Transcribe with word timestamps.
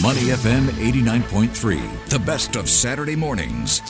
Money 0.00 0.20
FM 0.30 0.68
89.3, 0.68 2.08
the 2.08 2.18
best 2.20 2.56
of 2.56 2.68
Saturday 2.68 3.14
mornings. 3.14 3.82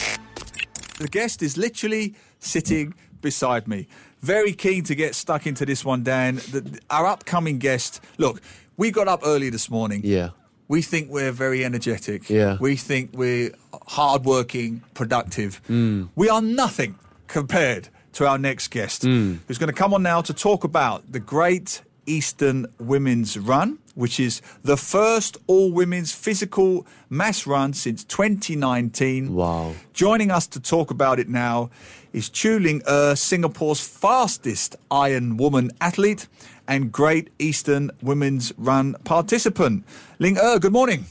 The 0.98 1.06
guest 1.06 1.42
is 1.42 1.56
literally 1.56 2.14
sitting 2.40 2.94
beside 3.20 3.68
me. 3.68 3.86
Very 4.20 4.52
keen 4.52 4.82
to 4.84 4.94
get 4.96 5.14
stuck 5.14 5.46
into 5.46 5.64
this 5.64 5.84
one, 5.84 6.02
Dan. 6.02 6.36
The, 6.36 6.80
our 6.90 7.06
upcoming 7.06 7.58
guest, 7.58 8.00
look, 8.18 8.40
we 8.76 8.90
got 8.90 9.06
up 9.06 9.20
early 9.24 9.48
this 9.48 9.70
morning. 9.70 10.00
Yeah. 10.04 10.30
We 10.66 10.82
think 10.82 11.08
we're 11.10 11.30
very 11.32 11.64
energetic. 11.64 12.28
Yeah. 12.28 12.56
We 12.60 12.74
think 12.76 13.10
we're 13.14 13.52
hardworking, 13.86 14.82
productive. 14.94 15.60
Mm. 15.68 16.08
We 16.16 16.28
are 16.28 16.42
nothing 16.42 16.98
compared 17.28 17.88
to 18.14 18.26
our 18.26 18.38
next 18.38 18.68
guest, 18.68 19.02
Mm. 19.02 19.38
who's 19.46 19.58
going 19.58 19.68
to 19.72 19.78
come 19.78 19.94
on 19.94 20.02
now 20.02 20.20
to 20.22 20.34
talk 20.34 20.64
about 20.64 21.12
the 21.12 21.20
Great 21.20 21.82
Eastern 22.06 22.66
Women's 22.80 23.38
Run, 23.38 23.78
which 23.94 24.18
is 24.18 24.40
the 24.62 24.76
first 24.76 25.36
all 25.46 25.72
women's 25.72 26.12
physical 26.12 26.86
mass 27.10 27.46
run 27.46 27.72
since 27.72 28.04
2019. 28.04 29.34
Wow. 29.34 29.74
Joining 29.92 30.30
us 30.30 30.46
to 30.48 30.60
talk 30.60 30.90
about 30.90 31.18
it 31.18 31.28
now 31.28 31.70
is 32.12 32.28
Choo 32.28 32.58
Ling 32.58 32.82
Er, 32.88 33.14
Singapore's 33.14 33.86
fastest 33.86 34.76
Iron 34.90 35.36
Woman 35.36 35.70
athlete 35.80 36.28
and 36.68 36.92
Great 36.92 37.30
Eastern 37.38 37.90
Women's 38.02 38.52
Run 38.56 38.94
participant. 39.04 39.84
Ling 40.18 40.38
Er, 40.38 40.58
good 40.58 40.72
morning. 40.72 41.06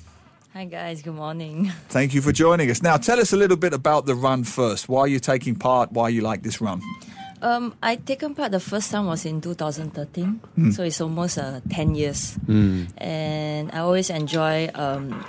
Hi 0.54 0.66
guys, 0.66 1.02
good 1.02 1.16
morning. 1.16 1.72
Thank 1.88 2.14
you 2.14 2.22
for 2.22 2.34
joining 2.34 2.70
us. 2.70 2.82
Now, 2.82 2.98
tell 2.98 3.22
us 3.22 3.32
a 3.32 3.38
little 3.38 3.56
bit 3.56 3.74
about 3.74 4.06
the 4.06 4.16
run 4.16 4.44
first. 4.44 4.90
Why 4.90 5.02
are 5.02 5.08
you 5.08 5.20
taking 5.20 5.56
part? 5.56 5.94
Why 5.94 6.10
you 6.10 6.22
like 6.22 6.44
this 6.44 6.60
run? 6.60 6.82
Um, 7.42 7.74
I 7.82 7.96
taken 7.96 8.36
part 8.36 8.52
the 8.52 8.60
first 8.60 8.92
time 8.92 9.08
was 9.08 9.26
in 9.26 9.42
2013, 9.42 10.40
Hmm. 10.56 10.72
so 10.72 10.84
it's 10.84 11.02
almost 11.02 11.38
uh, 11.38 11.60
10 11.70 11.96
years. 11.96 12.38
And 12.98 13.72
I 13.72 13.80
always 13.80 14.10
enjoy 14.10 14.70
um, 14.76 15.26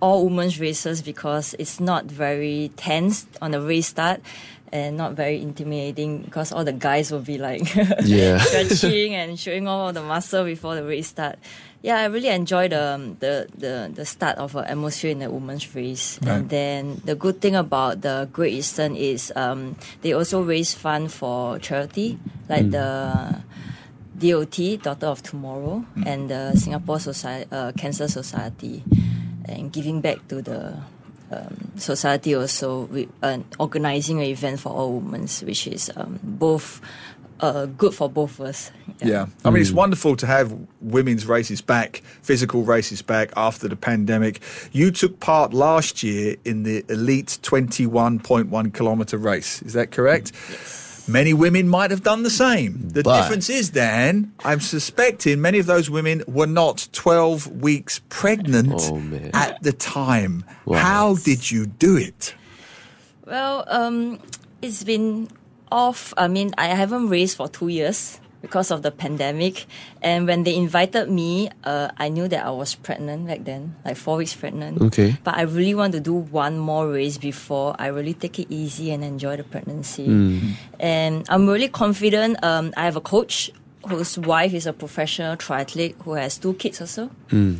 all 0.00 0.24
women's 0.28 0.60
races 0.60 1.02
because 1.02 1.54
it's 1.58 1.80
not 1.80 2.04
very 2.04 2.70
tense 2.76 3.26
on 3.42 3.50
the 3.50 3.60
race 3.60 3.88
start 3.88 4.20
and 4.72 4.96
not 4.96 5.12
very 5.14 5.40
intimidating 5.40 6.22
because 6.22 6.52
all 6.52 6.64
the 6.64 6.72
guys 6.72 7.10
will 7.12 7.20
be 7.20 7.38
like 7.38 7.62
Yeah. 8.04 8.38
stretching 8.42 9.14
and 9.14 9.38
showing 9.38 9.68
all 9.68 9.92
the 9.92 10.02
muscle 10.02 10.44
before 10.44 10.74
the 10.74 10.84
race 10.84 11.08
start. 11.08 11.38
Yeah, 11.82 11.98
I 12.00 12.06
really 12.06 12.28
enjoy 12.28 12.66
the 12.68 12.82
um, 12.98 13.14
the, 13.20 13.46
the 13.54 13.92
the 13.94 14.04
start 14.04 14.38
of 14.38 14.56
an 14.56 14.64
atmosphere 14.64 15.12
in 15.12 15.20
the 15.20 15.30
women's 15.30 15.72
race. 15.74 16.18
Right. 16.20 16.32
And 16.42 16.50
then 16.50 17.00
the 17.04 17.14
good 17.14 17.40
thing 17.40 17.54
about 17.54 18.00
the 18.00 18.28
Great 18.32 18.54
Eastern 18.54 18.96
is 18.96 19.32
um, 19.36 19.76
they 20.02 20.12
also 20.12 20.42
raise 20.42 20.74
fund 20.74 21.12
for 21.12 21.60
charity, 21.60 22.18
like 22.48 22.70
the 22.72 23.38
DOT, 24.18 24.82
Daughter 24.82 25.06
of 25.06 25.22
Tomorrow, 25.22 25.84
and 26.04 26.28
the 26.30 26.56
Singapore 26.56 26.98
Society, 26.98 27.46
uh, 27.52 27.70
Cancer 27.78 28.08
Society, 28.08 28.82
and 29.44 29.70
giving 29.70 30.00
back 30.00 30.26
to 30.28 30.42
the 30.42 30.80
um, 31.30 31.72
society 31.76 32.34
also 32.34 32.82
with 32.82 33.08
uh, 33.22 33.38
organizing 33.58 34.18
an 34.18 34.26
event 34.26 34.60
for 34.60 34.70
all 34.70 35.00
women, 35.00 35.26
which 35.42 35.66
is 35.66 35.90
um, 35.96 36.18
both 36.22 36.80
uh, 37.40 37.66
good 37.66 37.94
for 37.94 38.08
both 38.08 38.40
of 38.40 38.46
us. 38.46 38.70
Yeah. 39.02 39.26
I 39.44 39.50
mean, 39.50 39.60
it's 39.60 39.72
wonderful 39.72 40.16
to 40.16 40.26
have 40.26 40.56
women's 40.80 41.26
races 41.26 41.60
back, 41.60 42.02
physical 42.22 42.62
races 42.62 43.02
back 43.02 43.30
after 43.36 43.68
the 43.68 43.76
pandemic. 43.76 44.40
You 44.72 44.90
took 44.90 45.20
part 45.20 45.52
last 45.52 46.02
year 46.02 46.36
in 46.44 46.62
the 46.62 46.84
elite 46.88 47.38
21.1 47.42 48.72
kilometer 48.72 49.18
race. 49.18 49.62
Is 49.62 49.74
that 49.74 49.90
correct? 49.90 50.32
Many 51.08 51.32
women 51.34 51.68
might 51.68 51.90
have 51.92 52.02
done 52.02 52.22
the 52.24 52.30
same. 52.30 52.88
The 52.88 53.02
But- 53.02 53.22
difference 53.22 53.48
is, 53.48 53.70
Dan, 53.70 54.32
I'm 54.44 54.60
suspecting 54.60 55.40
many 55.40 55.58
of 55.58 55.66
those 55.66 55.88
women 55.88 56.22
were 56.26 56.46
not 56.48 56.88
12 56.92 57.46
weeks 57.62 58.00
pregnant 58.08 58.74
Oh, 58.90 59.00
at 59.32 59.62
the 59.62 59.72
time. 59.72 60.44
Wow. 60.64 60.78
How 60.78 61.14
did 61.14 61.50
you 61.50 61.66
do 61.66 61.96
it? 61.96 62.34
Well, 63.24 63.64
um, 63.68 64.18
it's 64.62 64.82
been 64.84 65.28
off. 65.70 66.12
I 66.16 66.28
mean, 66.28 66.52
I 66.58 66.66
haven't 66.66 67.08
raced 67.08 67.36
for 67.36 67.48
two 67.48 67.68
years 67.68 68.18
because 68.42 68.70
of 68.70 68.82
the 68.82 68.90
pandemic. 68.90 69.66
And 70.02 70.26
when 70.26 70.44
they 70.44 70.54
invited 70.54 71.10
me, 71.10 71.50
uh, 71.64 71.88
I 71.96 72.08
knew 72.08 72.28
that 72.28 72.44
I 72.44 72.50
was 72.50 72.74
pregnant 72.74 73.26
back 73.26 73.44
then, 73.44 73.76
like 73.84 73.96
four 73.96 74.18
weeks 74.18 74.34
pregnant. 74.34 74.80
Okay. 74.80 75.16
But 75.24 75.36
I 75.36 75.42
really 75.42 75.74
want 75.74 75.92
to 75.94 76.00
do 76.00 76.14
one 76.14 76.58
more 76.58 76.88
race 76.88 77.18
before 77.18 77.74
I 77.78 77.88
really 77.88 78.14
take 78.14 78.38
it 78.38 78.46
easy 78.50 78.90
and 78.90 79.02
enjoy 79.02 79.36
the 79.36 79.44
pregnancy. 79.44 80.06
And 80.78 81.26
I'm 81.28 81.48
really 81.48 81.68
confident. 81.68 82.42
Um, 82.44 82.72
I 82.76 82.84
have 82.84 82.96
a 82.96 83.00
coach 83.00 83.50
whose 83.88 84.18
wife 84.18 84.52
is 84.52 84.66
a 84.66 84.72
professional 84.72 85.36
triathlete 85.36 85.94
who 86.02 86.14
has 86.14 86.38
two 86.38 86.54
kids 86.54 86.80
also. 86.80 87.08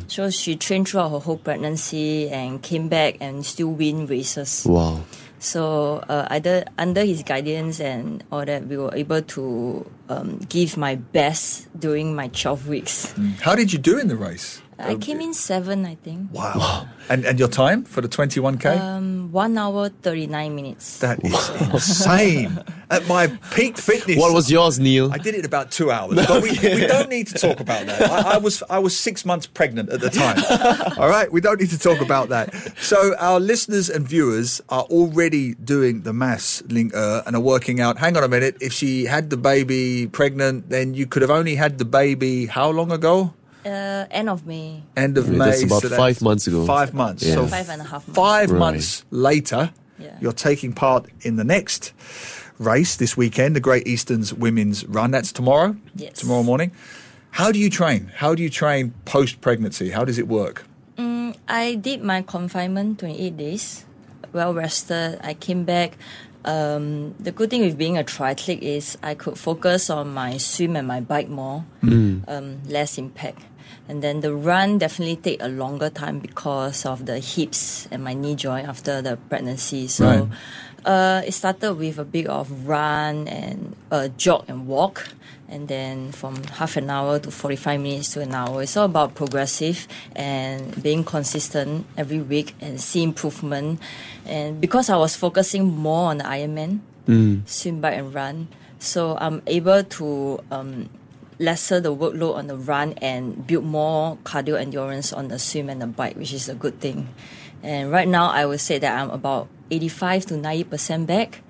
So 0.07 0.29
she 0.29 0.55
trained 0.55 0.89
throughout 0.89 1.09
her 1.11 1.19
whole 1.19 1.37
pregnancy 1.37 2.29
and 2.29 2.61
came 2.61 2.89
back 2.89 3.17
and 3.21 3.45
still 3.45 3.69
win 3.69 4.07
races. 4.07 4.65
Wow. 4.67 5.01
So 5.39 6.03
uh, 6.09 6.27
either 6.31 6.65
under 6.77 7.05
his 7.05 7.23
guidance 7.23 7.79
and 7.79 8.23
all 8.31 8.43
that, 8.43 8.67
we 8.67 8.77
were 8.77 8.93
able 8.93 9.21
to 9.21 9.85
um, 10.09 10.39
give 10.49 10.77
my 10.77 10.95
best 10.95 11.67
during 11.79 12.15
my 12.15 12.27
12 12.29 12.67
weeks. 12.67 13.13
How 13.41 13.55
did 13.55 13.73
you 13.73 13.79
do 13.79 13.97
in 13.97 14.07
the 14.07 14.15
race? 14.15 14.61
I 14.79 14.95
came 14.95 15.21
in 15.21 15.33
seven, 15.33 15.85
I 15.85 15.95
think. 15.95 16.31
Wow. 16.31 16.87
And, 17.09 17.25
and 17.25 17.39
your 17.39 17.47
time 17.47 17.83
for 17.83 18.01
the 18.01 18.07
21K? 18.07 18.79
Um, 18.79 19.31
one 19.31 19.57
hour, 19.57 19.89
39 19.89 20.55
minutes. 20.55 20.99
That 20.99 21.23
is 21.23 21.49
insane. 21.73 22.59
At 22.89 23.07
my 23.07 23.27
peak 23.53 23.77
fitness. 23.77 24.17
What 24.17 24.33
was 24.33 24.51
yours, 24.51 24.79
Neil? 24.79 25.11
I 25.11 25.17
did 25.17 25.33
it 25.33 25.39
in 25.39 25.45
about 25.45 25.71
two 25.71 25.89
hours, 25.89 26.15
but 26.15 26.43
we, 26.43 26.51
we 26.51 26.85
don't 26.87 27.09
need 27.09 27.27
to 27.27 27.33
talk 27.33 27.59
about 27.59 27.85
that. 27.85 28.09
I, 28.09 28.35
I 28.35 28.37
was 28.37 28.63
I 28.69 28.79
was 28.79 28.97
six 28.97 29.25
months 29.25 29.45
pregnant 29.45 29.89
at 29.89 29.99
the 29.99 30.09
time. 30.09 30.37
All 30.97 31.09
right, 31.09 31.29
we 31.29 31.41
don't 31.41 31.59
need 31.59 31.69
to 31.71 31.79
talk 31.79 31.99
about 31.99 32.29
that. 32.29 32.53
So 32.77 33.13
our 33.17 33.41
listeners 33.41 33.89
and 33.89 34.07
viewers 34.07 34.61
are 34.69 34.83
already 34.83 35.55
doing 35.55 36.03
the 36.03 36.13
maths, 36.13 36.61
Ling 36.67 36.91
Er, 36.95 37.23
and 37.25 37.35
are 37.35 37.41
working 37.41 37.81
out. 37.81 37.97
Hang 37.97 38.15
on 38.15 38.23
a 38.23 38.29
minute. 38.29 38.55
If 38.61 38.71
she 38.71 39.03
had 39.03 39.29
the 39.31 39.37
baby 39.37 39.96
pregnant, 40.05 40.69
then 40.69 40.93
you 40.93 41.07
could 41.07 41.23
have 41.23 41.31
only 41.31 41.55
had 41.55 41.79
the 41.79 41.85
baby 41.85 42.45
how 42.45 42.69
long 42.69 42.91
ago? 42.91 43.33
Uh, 43.65 44.05
end 44.11 44.29
of 44.29 44.45
May. 44.45 44.83
End 44.95 45.17
of 45.17 45.25
Yeah, 45.27 45.39
May. 45.39 45.45
that's 45.45 45.63
about 45.63 45.81
five 45.83 46.21
months 46.21 46.45
ago. 46.45 46.65
Five 46.67 46.93
months. 46.93 47.23
Yeah. 47.23 47.33
So 47.35 47.47
Five 47.47 47.69
and 47.69 47.81
a 47.81 47.85
half 47.85 48.07
months. 48.07 48.15
Five 48.15 48.51
Right. 48.51 48.59
months 48.59 49.03
later, 49.09 49.71
Yeah. 49.99 50.15
you're 50.21 50.31
taking 50.49 50.73
part 50.73 51.07
in 51.21 51.37
the 51.37 51.43
next 51.43 51.91
race 52.59 52.95
this 52.95 53.17
weekend, 53.17 53.55
the 53.55 53.59
Great 53.59 53.87
Eastern's 53.87 54.33
Women's 54.33 54.85
Run. 54.85 55.09
That's 55.11 55.31
tomorrow. 55.31 55.75
Yes. 55.95 56.19
Tomorrow 56.19 56.43
morning. 56.43 56.71
How 57.31 57.51
do 57.51 57.59
you 57.59 57.69
train? 57.69 58.11
How 58.15 58.35
do 58.35 58.41
you 58.43 58.49
train 58.49 58.93
post 59.05 59.41
pregnancy? 59.41 59.89
How 59.89 60.05
does 60.05 60.17
it 60.19 60.27
work? 60.27 60.63
I 61.49 61.75
did 61.75 62.03
my 62.03 62.21
confinement 62.23 62.99
28 62.99 63.37
days, 63.37 63.85
well 64.33 64.53
rested. 64.53 65.19
I 65.23 65.33
came 65.33 65.63
back. 65.63 65.97
Um, 66.45 67.13
the 67.19 67.31
good 67.31 67.49
thing 67.49 67.61
with 67.61 67.77
being 67.77 67.97
a 67.97 68.03
triathlete 68.03 68.61
is 68.61 68.97
I 69.03 69.15
could 69.15 69.37
focus 69.37 69.89
on 69.89 70.13
my 70.13 70.37
swim 70.37 70.75
and 70.75 70.87
my 70.87 71.01
bike 71.01 71.27
more, 71.29 71.65
um, 72.27 72.61
less 72.67 72.97
impact. 72.97 73.41
And 73.89 74.01
then 74.01 74.21
the 74.21 74.33
run 74.33 74.77
definitely 74.77 75.15
take 75.17 75.41
a 75.41 75.47
longer 75.47 75.89
time 75.89 76.19
because 76.19 76.85
of 76.85 77.05
the 77.05 77.19
hips 77.19 77.87
and 77.91 78.03
my 78.03 78.13
knee 78.13 78.35
joint 78.35 78.67
after 78.67 79.01
the 79.01 79.17
pregnancy. 79.29 79.87
So 79.87 80.05
Right. 80.05 80.27
Uh, 80.85 81.21
it 81.25 81.33
started 81.33 81.73
with 81.73 81.97
a 81.99 82.05
bit 82.05 82.27
of 82.27 82.67
run 82.67 83.27
and 83.27 83.75
uh, 83.91 84.07
jog 84.09 84.45
and 84.47 84.67
walk. 84.67 85.09
And 85.49 85.69
then 85.69 86.11
from 86.11 86.43
half 86.43 86.75
an 86.75 86.89
hour 86.89 87.19
to 87.19 87.31
45 87.31 87.79
minutes 87.79 88.13
to 88.13 88.21
an 88.21 88.33
hour. 88.33 88.63
It's 88.63 88.75
all 88.75 88.83
about 88.85 89.15
progressive 89.15 89.87
and 90.13 90.83
being 90.83 91.05
consistent 91.05 91.85
every 91.95 92.19
week 92.19 92.53
and 92.59 92.81
see 92.81 93.01
improvement. 93.01 93.79
And 94.25 94.59
because 94.59 94.89
I 94.89 94.97
was 94.97 95.15
focusing 95.15 95.63
more 95.65 96.09
on 96.09 96.17
the 96.17 96.25
Ironman, 96.25 96.81
swim, 97.47 97.79
bike, 97.79 97.97
and 97.97 98.13
run, 98.13 98.49
so 98.79 99.17
I'm 99.21 99.41
able 99.47 99.83
to 99.83 100.39
um, 100.51 100.89
lesser 101.39 101.79
the 101.79 101.95
workload 101.95 102.35
on 102.35 102.47
the 102.47 102.57
run 102.57 102.93
and 103.01 103.45
build 103.47 103.63
more 103.63 104.17
cardio 104.23 104.59
endurance 104.59 105.13
on 105.13 105.29
the 105.29 105.39
swim 105.39 105.69
and 105.69 105.81
the 105.81 105.87
bike, 105.87 106.15
which 106.15 106.33
is 106.33 106.49
a 106.49 106.55
good 106.55 106.79
thing. 106.79 107.07
And 107.63 107.91
right 107.91 108.07
now, 108.07 108.29
I 108.29 108.45
would 108.45 108.59
say 108.59 108.77
that 108.79 108.99
I'm 108.99 109.09
about 109.09 109.47
85 109.71 110.25
to 110.27 110.33
90% 110.35 111.05
back. 111.05 111.41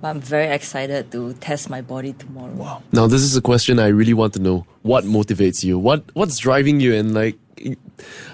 But 0.00 0.08
I'm 0.08 0.20
very 0.20 0.52
excited 0.52 1.10
to 1.12 1.32
test 1.34 1.70
my 1.70 1.80
body 1.80 2.12
tomorrow. 2.12 2.52
Wow. 2.52 2.82
Now, 2.92 3.06
this 3.06 3.22
is 3.22 3.36
a 3.36 3.40
question 3.40 3.78
I 3.78 3.88
really 3.88 4.12
want 4.12 4.34
to 4.34 4.40
know. 4.40 4.66
What 4.82 5.04
motivates 5.04 5.64
you? 5.64 5.78
What 5.78 6.04
What's 6.14 6.36
driving 6.38 6.80
you? 6.80 6.94
And 6.94 7.14
like, 7.14 7.38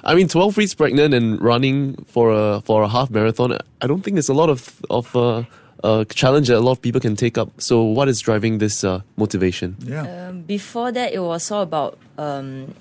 I 0.02 0.14
mean, 0.16 0.26
twelve 0.26 0.56
weeks 0.56 0.74
pregnant 0.74 1.14
and 1.14 1.40
running 1.40 1.94
for 2.06 2.32
a 2.32 2.60
for 2.62 2.82
a 2.82 2.88
half 2.88 3.10
marathon. 3.10 3.56
I 3.80 3.86
don't 3.86 4.02
think 4.02 4.16
there's 4.16 4.28
a 4.28 4.34
lot 4.34 4.50
of 4.50 4.80
of 4.90 5.14
uh, 5.14 5.44
uh, 5.84 6.04
challenge 6.06 6.48
that 6.48 6.58
a 6.58 6.60
lot 6.60 6.72
of 6.72 6.82
people 6.82 7.00
can 7.00 7.14
take 7.14 7.38
up. 7.38 7.50
So, 7.60 7.82
what 7.82 8.08
is 8.08 8.18
driving 8.20 8.58
this 8.58 8.82
uh, 8.82 9.02
motivation? 9.16 9.76
Yeah. 9.78 10.28
Um, 10.28 10.42
before 10.42 10.90
that, 10.92 11.12
it 11.12 11.20
was 11.20 11.50
all 11.50 11.62
about 11.62 11.98
um, 12.18 12.74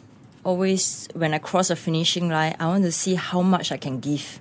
always 0.43 1.07
when 1.13 1.33
I 1.33 1.37
cross 1.37 1.69
a 1.69 1.75
finishing 1.75 2.29
line, 2.29 2.55
I 2.59 2.67
want 2.67 2.83
to 2.83 2.91
see 2.91 3.15
how 3.15 3.41
much 3.41 3.71
I 3.71 3.77
can 3.77 3.99
give 3.99 4.39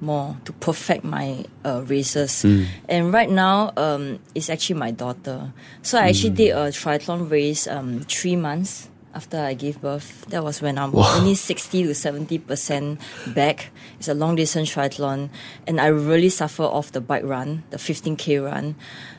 more 0.00 0.36
to 0.44 0.52
perfect 0.52 1.04
my 1.04 1.44
uh, 1.64 1.82
races. 1.86 2.44
And 2.88 3.12
right 3.12 3.30
now, 3.30 3.72
um, 3.76 4.18
it's 4.34 4.50
actually 4.50 4.78
my 4.78 4.90
daughter. 4.90 5.52
So 5.82 5.98
I 5.98 6.08
actually 6.08 6.30
did 6.30 6.50
a 6.50 6.68
triathlon 6.70 7.30
race 7.30 7.66
um, 7.66 8.00
three 8.00 8.36
months 8.36 8.88
after 9.14 9.38
I 9.38 9.54
gave 9.54 9.80
birth. 9.80 10.26
That 10.28 10.42
was 10.44 10.60
when 10.60 10.76
I'm 10.78 10.94
only 10.94 11.34
60 11.34 11.84
to 11.84 11.90
70% 11.90 12.98
back. 13.34 13.70
It's 13.98 14.08
a 14.08 14.14
long 14.14 14.36
distance 14.36 14.74
triathlon. 14.74 15.30
And 15.66 15.80
I 15.80 15.86
really 15.86 16.28
suffer 16.28 16.64
off 16.64 16.92
the 16.92 17.00
bike 17.00 17.24
run, 17.24 17.64
the 17.70 17.76
15K 17.78 18.44
run. 18.44 18.74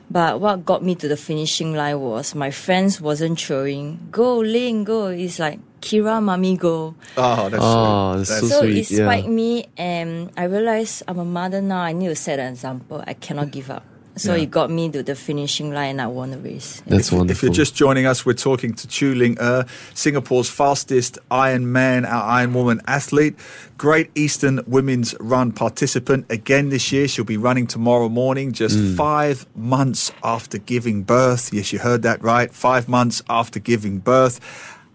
But 0.10 0.40
what 0.40 0.66
got 0.66 0.84
me 0.84 0.94
to 0.96 1.08
the 1.08 1.18
finishing 1.18 1.74
line 1.74 2.00
was 2.00 2.36
my 2.36 2.52
friends 2.52 3.02
wasn't 3.02 3.40
cheering, 3.40 4.08
go, 4.12 4.38
Ling, 4.38 4.84
go. 4.84 5.08
It's 5.08 5.40
like, 5.40 5.60
Kira, 5.82 6.22
mommy, 6.22 6.58
go. 6.58 6.94
Oh, 7.18 7.50
that's 7.50 7.64
Oh, 7.64 8.14
sweet. 8.14 8.28
that's 8.28 8.40
so 8.42 8.48
So 8.48 8.60
sweet, 8.62 8.78
it 8.78 8.92
yeah. 8.92 9.06
spiked 9.06 9.28
me, 9.28 9.66
and 9.78 10.30
I 10.38 10.44
realized 10.46 11.04
I'm 11.08 11.18
a 11.20 11.26
mother 11.26 11.62
now. 11.62 11.80
I 11.82 11.94
need 11.94 12.10
to 12.10 12.16
set 12.16 12.38
an 12.40 12.54
example. 12.54 13.04
I 13.08 13.14
cannot 13.14 13.50
give 13.52 13.70
up. 13.72 13.84
So 14.18 14.34
Yeah. 14.34 14.44
it 14.44 14.52
got 14.52 14.72
me 14.72 14.90
to 14.92 15.04
the 15.04 15.14
finishing 15.16 15.72
line, 15.74 15.90
and 15.92 16.02
I 16.02 16.08
won 16.08 16.32
the 16.32 16.38
race. 16.38 16.82
That's 16.88 17.12
wonderful. 17.12 17.32
If 17.32 17.44
you're 17.44 17.54
just 17.54 17.76
joining 17.76 18.06
us, 18.06 18.26
we're 18.26 18.34
talking 18.34 18.74
to 18.74 18.88
Choo 18.88 19.14
Ling 19.14 19.38
Er, 19.42 19.66
Singapore's 19.94 20.50
fastest 20.50 21.18
Iron 21.30 21.66
Ironman, 21.66 22.10
our 22.10 22.42
Ironwoman 22.46 22.80
athlete, 22.88 23.36
Great 23.78 24.10
Eastern 24.16 24.62
Women's 24.68 25.16
Run 25.20 25.52
participant. 25.52 26.26
Again 26.30 26.70
this 26.70 26.92
year, 26.94 27.08
she'll 27.10 27.26
be 27.26 27.36
running 27.36 27.68
tomorrow 27.68 28.08
morning, 28.08 28.54
just 28.54 28.78
Mm. 28.78 28.96
five 28.96 29.46
months 29.56 30.12
after 30.24 30.58
giving 30.60 31.04
birth. 31.04 31.50
Yes, 31.52 31.74
you 31.74 31.80
heard 31.80 32.02
that 32.04 32.24
right. 32.24 32.54
Five 32.54 32.88
months 32.88 33.22
after 33.30 33.60
giving 33.60 34.00
birth. 34.00 34.40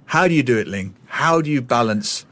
How 0.06 0.28
do 0.28 0.34
you 0.34 0.42
do 0.42 0.56
it, 0.56 0.66
Ling? 0.66 0.94
How 1.06 1.40
do 1.42 1.50
you 1.50 1.60
balance 1.60 2.24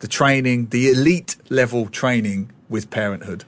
the 0.00 0.08
training, 0.08 0.68
the 0.70 0.90
elite 0.90 1.36
level 1.50 1.86
training, 1.86 2.50
with 2.68 2.90
parenthood? 2.90 3.44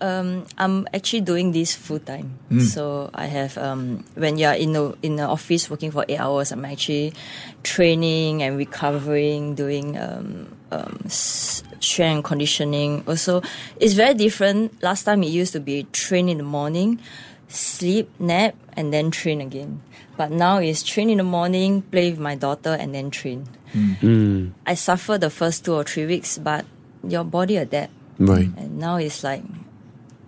I'm 0.00 0.86
actually 0.92 1.22
doing 1.22 1.52
this 1.52 1.74
full 1.74 1.98
time. 1.98 2.38
So 2.60 3.10
I 3.14 3.26
have 3.26 3.56
um, 3.56 4.04
when 4.14 4.36
you're 4.36 4.52
in 4.52 4.72
the 4.72 4.96
in 5.02 5.16
the 5.16 5.24
office 5.24 5.70
working 5.70 5.90
for 5.90 6.04
eight 6.08 6.20
hours, 6.20 6.52
I'm 6.52 6.64
actually 6.64 7.14
training 7.62 8.42
and 8.42 8.56
recovering, 8.58 9.54
doing 9.54 9.96
um, 9.96 10.48
um, 10.70 10.98
strength 11.08 12.16
and 12.16 12.24
conditioning. 12.24 13.04
Also, 13.06 13.42
it's 13.80 13.94
very 13.94 14.14
different. 14.14 14.82
Last 14.82 15.04
time 15.04 15.22
it 15.22 15.30
used 15.30 15.52
to 15.52 15.60
be 15.60 15.84
train 15.92 16.28
in 16.28 16.38
the 16.38 16.44
morning, 16.44 17.00
sleep, 17.48 18.10
nap, 18.18 18.54
and 18.76 18.92
then 18.92 19.10
train 19.10 19.40
again. 19.40 19.80
But 20.16 20.30
now 20.30 20.58
it's 20.58 20.82
train 20.82 21.10
in 21.10 21.18
the 21.18 21.24
morning, 21.24 21.82
play 21.82 22.10
with 22.10 22.20
my 22.20 22.34
daughter, 22.36 22.72
and 22.72 22.94
then 22.94 23.10
train. 23.10 23.48
I 24.66 24.74
suffer 24.74 25.18
the 25.18 25.30
first 25.30 25.64
two 25.64 25.74
or 25.74 25.84
three 25.84 26.06
weeks, 26.06 26.38
but 26.38 26.64
your 27.06 27.24
body 27.24 27.56
adapt. 27.56 27.92
right. 28.18 28.48
And 28.56 28.78
now 28.78 28.96
it's 28.96 29.22
like 29.22 29.42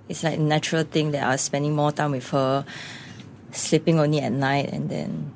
it's 0.09 0.25
like 0.25 0.39
a 0.39 0.43
natural 0.43 0.85
thing 0.85 1.13
that 1.13 1.23
I 1.23 1.31
was 1.31 1.41
spending 1.41 1.75
more 1.75 1.93
time 1.93 2.13
with 2.13 2.29
her, 2.31 2.65
sleeping 3.53 3.99
only 3.99 4.21
at 4.21 4.33
night, 4.33 4.71
and 4.73 4.89
then. 4.89 5.33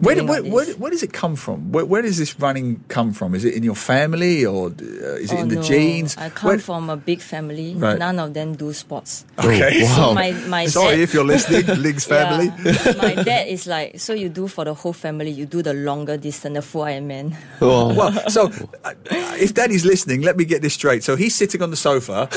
Where, 0.00 0.22
where, 0.24 0.42
all 0.42 0.50
where, 0.50 0.66
where 0.74 0.90
does 0.90 1.02
it 1.02 1.12
come 1.12 1.36
from? 1.36 1.72
Where, 1.72 1.84
where 1.84 2.02
does 2.02 2.18
this 2.18 2.38
running 2.38 2.84
come 2.88 3.12
from? 3.12 3.34
Is 3.34 3.44
it 3.44 3.54
in 3.54 3.62
your 3.62 3.74
family 3.74 4.44
or 4.44 4.68
uh, 4.68 4.70
is 5.22 5.32
it 5.32 5.36
Oh, 5.38 5.42
in 5.42 5.48
the 5.48 5.54
no. 5.56 5.62
genes? 5.62 6.16
I 6.18 6.28
come 6.30 6.48
Where- 6.48 6.58
from 6.58 6.90
a 6.90 6.96
big 6.96 7.20
family. 7.20 7.74
Right. 7.74 7.98
None 7.98 8.18
of 8.18 8.34
them 8.34 8.54
do 8.56 8.72
sports. 8.72 9.24
Okay. 9.38 9.82
Oh, 9.84 9.86
So 9.86 10.00
wow. 10.08 10.12
my 10.14 10.32
my 10.48 10.66
Sorry 10.76 10.96
dad, 10.96 11.00
if 11.00 11.14
you're 11.14 11.24
listening, 11.24 11.66
Ling's 11.82 12.04
family. 12.04 12.46
Yeah. 12.64 12.92
my 12.98 13.14
dad 13.22 13.48
is 13.48 13.66
like, 13.66 13.98
so 14.00 14.12
you 14.12 14.28
do 14.28 14.48
for 14.48 14.64
the 14.64 14.74
whole 14.74 14.92
family. 14.92 15.30
You 15.30 15.46
do 15.46 15.62
the 15.62 15.72
longer 15.74 16.16
distance, 16.16 16.54
the 16.54 16.62
full 16.62 16.82
Ironman. 16.82 17.34
Oh, 17.60 17.94
Well, 17.94 18.12
so 18.28 18.50
uh, 18.84 18.92
if 19.38 19.54
Daddy's 19.54 19.84
listening, 19.84 20.22
let 20.22 20.36
me 20.36 20.44
get 20.44 20.62
this 20.62 20.74
straight. 20.74 21.04
So 21.04 21.16
he's 21.16 21.34
sitting 21.34 21.62
on 21.62 21.70
the 21.70 21.76
sofa 21.76 22.28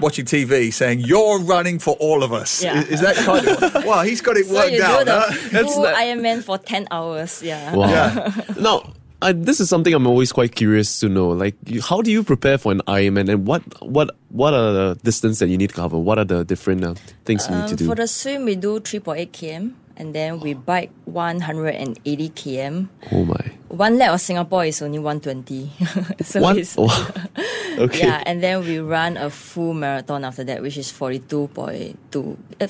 watching 0.00 0.24
TV 0.24 0.72
saying, 0.72 1.00
You're 1.00 1.38
running 1.40 1.78
for 1.78 1.94
all 2.00 2.22
of 2.22 2.32
us. 2.32 2.62
Yeah. 2.62 2.80
Is, 2.80 2.88
is 2.88 3.00
that 3.00 3.16
kind 3.16 3.46
of. 3.48 3.84
Well, 3.84 4.02
he's 4.02 4.20
got 4.20 4.36
it 4.36 4.46
so 4.46 4.54
worked 4.54 4.72
you 4.72 4.82
out. 4.82 4.98
do 5.00 5.04
the 5.06 5.20
huh? 5.20 5.64
full 5.64 5.82
not- 5.84 5.94
Ironman 5.94 6.42
for 6.42 6.58
ten 6.84 6.88
hours. 6.90 7.42
Yeah. 7.42 7.74
Wow. 7.74 7.88
Yeah. 7.88 8.30
now, 8.60 8.92
I, 9.22 9.32
this 9.32 9.60
is 9.60 9.68
something 9.68 9.94
I'm 9.94 10.06
always 10.06 10.32
quite 10.32 10.54
curious 10.54 10.98
to 11.00 11.08
know. 11.08 11.28
Like, 11.30 11.54
you, 11.66 11.80
how 11.80 12.02
do 12.02 12.10
you 12.10 12.22
prepare 12.24 12.58
for 12.58 12.72
an 12.72 12.80
Ironman, 12.88 13.28
and 13.30 13.46
what 13.46 13.62
what 13.82 14.10
what 14.30 14.52
are 14.54 14.72
the 14.72 14.98
distance 15.04 15.38
that 15.38 15.48
you 15.48 15.56
need 15.58 15.70
to 15.70 15.76
cover? 15.76 15.96
What 15.98 16.18
are 16.18 16.24
the 16.24 16.44
different 16.44 16.82
uh, 16.84 16.94
things 17.24 17.46
you 17.48 17.54
need 17.54 17.68
to 17.68 17.74
Um, 17.74 17.76
do? 17.76 17.86
for 17.86 17.94
the 17.94 18.06
swim, 18.08 18.44
we 18.44 18.56
do 18.56 18.80
3.8 18.80 19.30
km, 19.30 19.72
and 19.96 20.14
then 20.14 20.40
we 20.40 20.54
bike 20.54 20.90
180 21.04 22.30
km. 22.30 22.88
oh 23.12 23.24
my! 23.24 23.38
One 23.68 23.96
lap 23.96 24.12
of 24.14 24.20
Singapore 24.20 24.64
is 24.66 24.82
only 24.82 24.98
120. 24.98 25.70
so 26.24 26.40
What? 26.42 26.58
it's, 26.58 26.76
okay. 27.78 27.98
yeah, 28.02 28.22
and 28.26 28.42
then 28.42 28.60
we 28.66 28.80
run 28.80 29.16
a 29.16 29.30
full 29.30 29.72
marathon 29.72 30.24
after 30.24 30.42
that, 30.44 30.60
which 30.62 30.76
is 30.76 30.90
42.2, 30.90 32.36
uh, 32.60 32.66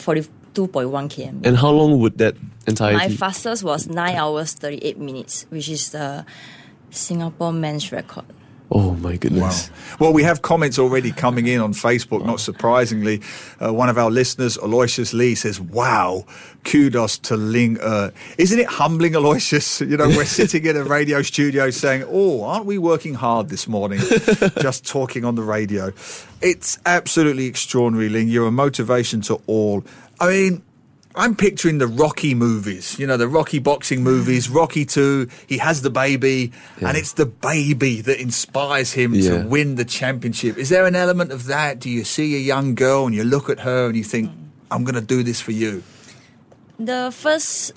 42.1 0.54 1.08
km. 1.08 1.46
And 1.46 1.56
how 1.56 1.70
long 1.70 1.98
would 2.00 2.18
that 2.18 2.36
entire? 2.66 2.94
My 2.94 3.08
fastest 3.08 3.64
was 3.64 3.86
9 3.88 4.14
hours 4.16 4.54
38 4.54 4.98
minutes, 4.98 5.46
which 5.50 5.68
is 5.68 5.90
the 5.90 6.24
Singapore 6.90 7.52
men's 7.52 7.90
record. 7.92 8.24
oh 8.74 8.94
my 8.96 9.16
goodness! 9.16 9.70
Well, 9.98 10.12
we 10.14 10.22
have 10.22 10.40
comments 10.42 10.78
already 10.78 11.12
coming 11.12 11.46
in 11.46 11.60
on 11.60 11.72
Facebook, 11.74 12.24
not 12.24 12.40
surprisingly. 12.40 13.20
Uh, 13.60 13.72
one 13.72 13.88
of 13.90 13.98
our 13.98 14.10
listeners, 14.10 14.56
Aloysius 14.58 15.12
Lee, 15.12 15.34
says, 15.34 15.60
Wow, 15.60 16.24
kudos 16.64 17.18
to 17.18 17.36
Ling 17.36 17.78
Er. 17.82 18.12
Isn't 18.38 18.58
it 18.58 18.66
humbling, 18.66 19.14
Aloysius? 19.14 19.80
You 19.90 19.96
know, 19.98 20.08
we're 20.08 20.24
sitting 20.40 20.64
in 20.64 20.76
a 20.76 20.84
radio 20.84 21.20
studio 21.22 21.70
saying, 21.70 22.04
Oh, 22.08 22.44
aren't 22.44 22.64
we 22.66 22.78
working 22.78 23.14
hard 23.14 23.48
this 23.50 23.66
morning? 23.68 24.00
Just 24.60 24.86
talking 24.86 25.24
on 25.24 25.34
the 25.34 25.42
radio. 25.42 25.92
It's 26.40 26.78
absolutely 26.86 27.46
extraordinary, 27.46 28.08
Ling. 28.08 28.28
You're 28.28 28.48
a 28.48 28.52
motivation 28.52 29.20
to 29.22 29.40
all. 29.46 29.84
I 30.22 30.28
mean, 30.28 30.62
I'm 31.16 31.34
picturing 31.34 31.78
the 31.78 31.88
Rocky 31.88 32.32
movies, 32.32 32.96
you 32.96 33.08
know, 33.08 33.16
the 33.16 33.26
Rocky 33.26 33.58
boxing 33.58 34.04
movies, 34.04 34.48
Rocky 34.48 34.84
2, 34.86 35.28
he 35.48 35.58
has 35.58 35.82
the 35.82 35.90
baby, 35.90 36.52
and 36.80 36.96
it's 36.96 37.14
the 37.14 37.26
baby 37.26 38.00
that 38.02 38.20
inspires 38.20 38.92
him 38.92 39.12
Yeah. 39.14 39.42
to 39.42 39.48
win 39.48 39.74
the 39.74 39.84
championship. 39.84 40.56
Is 40.56 40.68
there 40.68 40.86
an 40.86 40.94
element 40.94 41.32
of 41.32 41.46
that? 41.46 41.80
Do 41.80 41.90
you 41.90 42.04
see 42.04 42.36
a 42.36 42.38
young 42.38 42.76
girl 42.76 43.04
and 43.06 43.14
you 43.16 43.24
look 43.24 43.50
at 43.50 43.60
her 43.60 43.86
and 43.86 43.96
you 43.96 44.04
think, 44.04 44.30
I'm 44.70 44.84
going 44.84 44.94
to 44.94 45.00
do 45.02 45.24
this 45.24 45.40
for 45.40 45.50
you? 45.50 45.82
The 46.78 47.10
first 47.12 47.72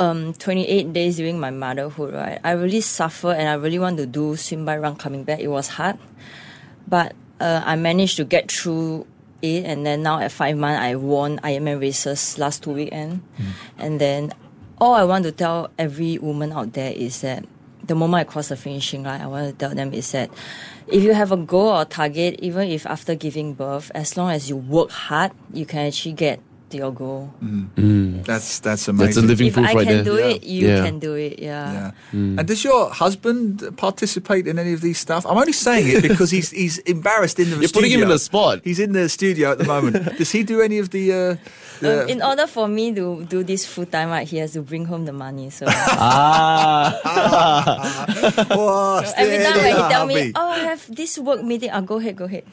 um, 0.00 0.32
28 0.32 0.92
days 0.94 1.18
during 1.18 1.38
my 1.38 1.50
motherhood, 1.50 2.14
right, 2.14 2.40
I 2.42 2.52
really 2.52 2.80
suffered 2.80 3.36
and 3.36 3.46
I 3.46 3.54
really 3.54 3.78
want 3.78 3.98
to 3.98 4.06
do 4.06 4.36
swim 4.36 4.64
by 4.64 4.78
run 4.78 4.96
coming 4.96 5.22
back. 5.22 5.38
It 5.38 5.48
was 5.48 5.68
hard, 5.68 5.98
but 6.88 7.12
uh, 7.40 7.60
I 7.64 7.76
managed 7.76 8.16
to 8.16 8.24
get 8.24 8.50
through 8.50 9.06
it. 9.44 9.64
And 9.64 9.84
then 9.84 10.02
now 10.02 10.18
at 10.20 10.32
five 10.32 10.56
months, 10.56 10.80
I 10.80 10.94
won 10.96 11.38
Ironman 11.38 11.80
races 11.80 12.38
last 12.38 12.62
two 12.62 12.72
weekend. 12.72 13.22
Mm. 13.38 13.46
And 13.78 14.00
then 14.00 14.32
all 14.78 14.94
I 14.94 15.04
want 15.04 15.24
to 15.24 15.32
tell 15.32 15.70
every 15.78 16.18
woman 16.18 16.52
out 16.52 16.72
there 16.72 16.92
is 16.92 17.20
that 17.20 17.44
the 17.86 17.94
moment 17.94 18.20
I 18.20 18.24
cross 18.24 18.48
the 18.48 18.56
finishing 18.56 19.02
line, 19.02 19.20
I 19.20 19.26
want 19.26 19.46
to 19.50 19.52
tell 19.54 19.74
them 19.74 19.92
is 19.92 20.10
that 20.12 20.30
if 20.88 21.02
you 21.02 21.12
have 21.14 21.32
a 21.32 21.36
goal 21.36 21.68
or 21.68 21.84
target, 21.84 22.36
even 22.40 22.68
if 22.68 22.86
after 22.86 23.14
giving 23.14 23.54
birth, 23.54 23.90
as 23.94 24.16
long 24.16 24.30
as 24.30 24.48
you 24.48 24.56
work 24.56 24.90
hard, 24.90 25.32
you 25.52 25.66
can 25.66 25.86
actually 25.86 26.14
get 26.14 26.40
to 26.74 26.78
your 26.82 26.90
goal. 26.92 27.30
That's 28.26 28.58
that's 28.58 28.88
amazing. 28.90 29.06
That's 29.06 29.16
a 29.22 29.22
living 29.22 29.46
If 29.48 29.54
proof 29.54 29.66
I 29.70 29.72
right 29.78 29.86
can 29.86 30.02
there. 30.02 30.10
do 30.10 30.16
it, 30.18 30.42
you 30.42 30.66
Yeah. 30.68 30.82
can 30.84 30.98
do 30.98 31.14
it. 31.14 31.38
Yeah. 31.38 31.72
Yeah. 32.12 32.38
And 32.38 32.44
does 32.50 32.64
your 32.66 32.90
husband 32.90 33.62
participate 33.78 34.46
in 34.50 34.58
any 34.58 34.72
of 34.74 34.80
these 34.82 34.98
stuff? 34.98 35.24
I'm 35.26 35.38
only 35.38 35.52
saying 35.54 35.86
it 35.88 36.02
because 36.02 36.30
he's 36.34 36.50
he's 36.60 36.78
embarrassed 36.90 37.38
in 37.38 37.50
the 37.54 37.56
You're 37.62 37.68
studio. 37.70 37.78
putting 37.80 37.92
him 37.94 38.02
in 38.02 38.08
the 38.10 38.18
spot. 38.18 38.60
He's 38.66 38.80
in 38.82 38.90
the 38.92 39.08
studio 39.08 39.52
at 39.54 39.58
the 39.62 39.68
moment. 39.70 40.18
does 40.18 40.32
he 40.34 40.42
do 40.42 40.60
any 40.60 40.78
of 40.82 40.90
the? 40.90 41.12
Uh, 41.12 41.36
the 41.80 42.02
Um, 42.04 42.08
in 42.08 42.22
order 42.22 42.46
for 42.46 42.66
me 42.70 42.94
to 42.94 43.26
do 43.26 43.42
this 43.42 43.66
full 43.66 43.84
time, 43.86 44.08
right, 44.10 44.26
he 44.26 44.38
has 44.38 44.52
to 44.54 44.62
bring 44.62 44.86
home 44.86 45.04
the 45.06 45.12
money. 45.12 45.50
So 45.50 45.66
oh, 48.50 49.02
every 49.16 49.38
time 49.44 49.58
when 49.58 49.74
he 49.76 49.82
tell 49.90 50.06
me, 50.06 50.32
"Oh, 50.34 50.48
I 50.50 50.58
have 50.70 50.82
this 50.94 51.18
work 51.18 51.42
meeting," 51.42 51.70
I'll 51.70 51.82
go 51.82 51.98
ahead, 51.98 52.16
go 52.16 52.24
ahead. 52.24 52.44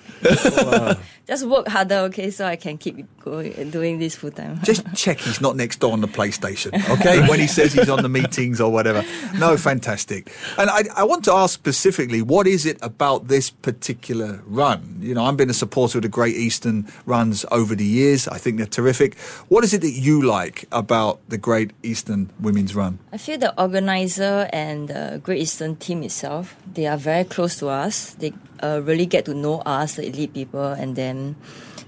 Just 1.27 1.45
work 1.47 1.67
harder, 1.69 2.09
okay, 2.11 2.29
so 2.31 2.45
I 2.45 2.55
can 2.57 2.77
keep 2.77 3.05
going 3.21 3.53
doing 3.69 3.99
this 3.99 4.10
full 4.15 4.31
time. 4.31 4.59
Just 4.63 4.85
check 4.95 5.19
he's 5.19 5.41
not 5.41 5.55
next 5.55 5.79
door 5.79 5.93
on 5.93 6.01
the 6.01 6.07
PlayStation, 6.07 6.73
okay? 6.89 7.27
when 7.27 7.39
he 7.39 7.47
says 7.47 7.73
he's 7.73 7.89
on 7.89 8.03
the 8.03 8.09
meetings 8.09 8.59
or 8.61 8.71
whatever. 8.71 9.03
No, 9.37 9.57
fantastic. 9.57 10.31
And 10.57 10.69
I, 10.69 10.83
I 10.95 11.03
want 11.03 11.25
to 11.25 11.33
ask 11.33 11.53
specifically, 11.53 12.21
what 12.21 12.47
is 12.47 12.65
it 12.65 12.77
about 12.81 13.27
this 13.27 13.49
particular 13.49 14.41
run? 14.45 14.97
You 14.99 15.15
know, 15.15 15.23
I've 15.23 15.37
been 15.37 15.49
a 15.49 15.53
supporter 15.53 15.97
of 15.97 16.03
the 16.03 16.09
Great 16.09 16.35
Eastern 16.35 16.87
runs 17.05 17.45
over 17.51 17.75
the 17.75 17.85
years. 17.85 18.27
I 18.27 18.37
think 18.37 18.57
they're 18.57 18.65
terrific. 18.65 19.17
What 19.49 19.63
is 19.63 19.73
it 19.73 19.81
that 19.81 19.91
you 19.91 20.21
like 20.21 20.65
about 20.71 21.19
the 21.29 21.37
Great 21.37 21.71
Eastern 21.83 22.29
Women's 22.39 22.75
Run? 22.75 22.99
I 23.11 23.17
feel 23.17 23.37
the 23.37 23.59
organizer 23.61 24.49
and 24.53 24.87
the 24.87 25.21
Great 25.23 25.41
Eastern 25.41 25.75
team 25.75 26.03
itself, 26.03 26.55
they 26.73 26.87
are 26.87 26.97
very 26.97 27.23
close 27.23 27.57
to 27.59 27.67
us. 27.67 28.13
They 28.15 28.33
uh, 28.61 28.81
really 28.83 29.05
get 29.05 29.25
to 29.25 29.33
know 29.33 29.59
us, 29.61 29.95
the 29.95 30.07
elite 30.07 30.33
people, 30.33 30.71
and 30.71 30.95
then 30.95 31.35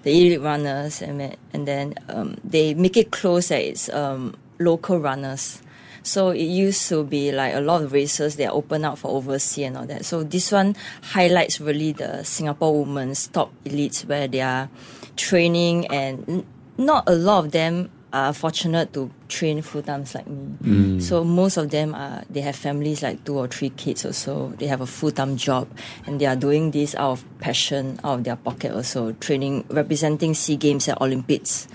the 0.04 0.12
elite 0.12 0.42
runners, 0.42 1.02
and, 1.02 1.36
and 1.54 1.68
then 1.68 1.96
um, 2.10 2.38
they 2.44 2.74
make 2.74 2.96
it 2.98 3.12
close 3.12 3.50
that 3.50 3.62
it's 3.62 3.90
um, 3.90 4.36
local 4.60 5.00
runners. 5.00 5.62
So 6.04 6.32
it 6.32 6.44
used 6.44 6.90
to 6.90 7.06
be 7.06 7.32
like 7.32 7.56
a 7.56 7.62
lot 7.62 7.82
of 7.82 7.94
races 7.94 8.36
that 8.36 8.50
are 8.50 8.54
open 8.54 8.84
up 8.84 8.98
for 8.98 9.10
overseas 9.10 9.68
and 9.68 9.78
all 9.78 9.86
that. 9.86 10.04
So 10.04 10.24
this 10.24 10.52
one 10.52 10.76
highlights 11.02 11.62
really 11.62 11.94
the 11.94 12.24
Singapore 12.24 12.84
women's 12.84 13.28
top 13.28 13.54
elites 13.64 14.06
where 14.06 14.28
they 14.28 14.42
are 14.42 14.70
training 15.16 15.88
and 15.88 16.46
not 16.78 17.08
a 17.08 17.16
lot 17.16 17.46
of 17.46 17.52
them 17.52 17.90
are 18.14 18.32
fortunate 18.32 18.94
to 18.94 19.10
train 19.28 19.62
full 19.64 19.82
times 19.82 20.14
like 20.14 20.28
me. 20.28 21.02
So 21.02 21.24
most 21.24 21.58
of 21.58 21.72
them 21.72 21.96
are 21.96 22.24
they 22.30 22.42
have 22.42 22.56
families 22.56 23.02
like 23.02 23.24
two 23.26 23.38
or 23.40 23.48
three 23.48 23.70
kids 23.72 24.06
also. 24.06 24.50
They 24.60 24.68
have 24.68 24.82
a 24.82 24.86
full 24.86 25.10
time 25.12 25.36
job 25.36 25.68
and 26.06 26.22
they 26.22 26.28
are 26.28 26.36
doing 26.36 26.70
this 26.72 26.94
out 26.94 27.12
of 27.14 27.26
passion, 27.40 28.00
out 28.04 28.20
of 28.20 28.24
their 28.24 28.36
pocket 28.36 28.72
also, 28.72 29.14
training 29.14 29.66
representing 29.70 30.36
SEA 30.36 30.58
Games 30.58 30.88
and 30.88 30.98
Olympics. 31.02 31.68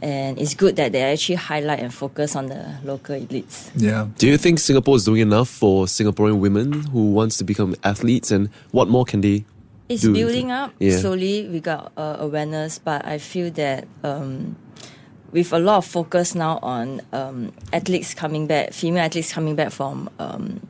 And 0.00 0.38
it's 0.38 0.54
good 0.54 0.76
that 0.76 0.92
they 0.92 1.02
actually 1.02 1.36
highlight 1.36 1.78
and 1.80 1.92
focus 1.94 2.34
on 2.34 2.46
the 2.46 2.76
local 2.84 3.14
elites. 3.14 3.70
Yeah. 3.76 4.08
Do 4.18 4.26
you 4.28 4.36
think 4.38 4.58
Singapore 4.58 4.96
is 4.96 5.04
doing 5.04 5.20
enough 5.20 5.48
for 5.48 5.86
Singaporean 5.86 6.38
women 6.40 6.72
who 6.90 7.10
wants 7.12 7.38
to 7.38 7.44
become 7.44 7.76
athletes, 7.84 8.32
and 8.32 8.48
what 8.72 8.88
more 8.88 9.04
can 9.04 9.20
they? 9.20 9.44
It's 9.88 10.02
do- 10.02 10.12
building 10.12 10.50
up 10.50 10.72
Yeah. 10.80 10.98
slowly. 10.98 11.46
We 11.48 11.60
got 11.60 11.92
uh, 11.96 12.16
awareness, 12.18 12.78
but 12.80 13.06
I 13.06 13.18
feel 13.18 13.50
that 13.52 13.86
um, 14.02 14.56
with 15.32 15.52
a 15.52 15.58
lot 15.58 15.78
of 15.78 15.86
focus 15.86 16.34
now 16.34 16.58
on 16.62 17.00
um, 17.12 17.52
athletes 17.72 18.14
coming 18.14 18.46
back, 18.46 18.72
female 18.72 19.02
athletes 19.04 19.32
coming 19.32 19.56
back 19.56 19.72
from 19.72 20.08
um, 20.18 20.60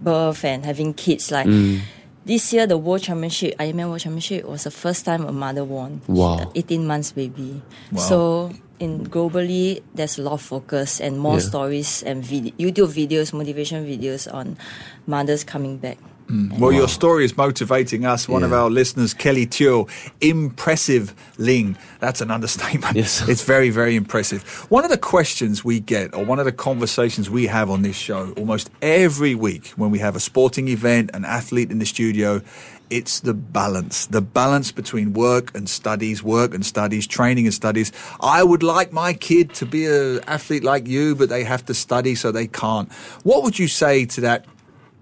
birth 0.00 0.44
and 0.44 0.64
having 0.64 0.94
kids, 0.94 1.30
like. 1.30 1.46
Mm. 1.46 1.80
This 2.26 2.52
year, 2.52 2.66
the 2.66 2.76
World 2.76 3.02
Championship, 3.04 3.56
Ironman 3.56 3.88
World 3.88 4.00
Championship, 4.00 4.44
was 4.46 4.64
the 4.64 4.72
first 4.72 5.04
time 5.04 5.24
a 5.26 5.30
mother 5.30 5.62
won. 5.62 6.00
Wow. 6.08 6.50
18 6.56 6.84
months 6.84 7.12
baby. 7.12 7.62
Wow. 7.92 8.00
So, 8.02 8.52
in 8.80 9.06
globally, 9.06 9.80
there's 9.94 10.18
a 10.18 10.22
lot 10.22 10.32
of 10.32 10.42
focus 10.42 11.00
and 11.00 11.20
more 11.20 11.34
Yeah. 11.34 11.38
stories 11.46 12.02
and 12.02 12.24
vid- 12.24 12.58
YouTube 12.58 12.88
videos, 12.90 13.32
motivation 13.32 13.86
videos 13.86 14.26
on 14.34 14.58
mothers 15.06 15.44
coming 15.44 15.76
back. 15.78 15.98
Mm. 16.28 16.58
Well, 16.58 16.72
your 16.72 16.88
story 16.88 17.24
is 17.24 17.36
motivating 17.36 18.04
us. 18.04 18.28
One 18.28 18.42
of 18.42 18.52
our 18.52 18.68
listeners, 18.68 19.14
Kelly 19.14 19.46
Teo, 19.46 19.86
impressive 20.20 21.14
Ling. 21.38 21.76
That's 22.00 22.20
an 22.20 22.30
understatement. 22.30 22.96
Yes. 22.96 23.26
It's 23.36 23.44
very, 23.44 23.70
very 23.70 23.96
impressive. 23.96 24.42
One 24.70 24.84
of 24.84 24.90
the 24.90 24.98
questions 24.98 25.64
we 25.64 25.78
get, 25.78 26.14
or 26.14 26.24
one 26.24 26.38
of 26.38 26.44
the 26.44 26.52
conversations 26.52 27.28
we 27.28 27.46
have 27.46 27.70
on 27.70 27.82
this 27.82 27.96
show 27.96 28.32
almost 28.36 28.70
every 28.82 29.34
week 29.34 29.68
when 29.76 29.90
we 29.90 29.98
have 29.98 30.16
a 30.16 30.20
sporting 30.20 30.68
event, 30.68 31.10
an 31.14 31.24
athlete 31.24 31.70
in 31.70 31.78
the 31.78 31.86
studio, 31.86 32.40
it's 32.88 33.20
the 33.20 33.34
balance. 33.34 34.06
The 34.06 34.20
balance 34.20 34.72
between 34.72 35.12
work 35.12 35.54
and 35.56 35.68
studies, 35.68 36.22
work 36.22 36.54
and 36.54 36.64
studies, 36.64 37.06
training 37.06 37.46
and 37.46 37.54
studies. 37.54 37.92
I 38.20 38.42
would 38.42 38.62
like 38.62 38.92
my 38.92 39.12
kid 39.12 39.54
to 39.54 39.66
be 39.66 39.86
an 39.86 40.20
athlete 40.26 40.64
like 40.64 40.86
you, 40.86 41.14
but 41.14 41.28
they 41.28 41.44
have 41.44 41.64
to 41.66 41.74
study, 41.74 42.14
so 42.14 42.30
they 42.30 42.46
can't. 42.46 42.90
What 43.22 43.42
would 43.42 43.58
you 43.58 43.68
say 43.68 44.06
to 44.06 44.20
that 44.22 44.46